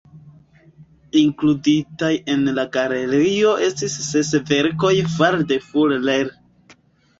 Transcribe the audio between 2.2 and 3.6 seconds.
en la galerio